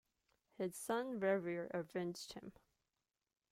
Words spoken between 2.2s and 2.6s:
him.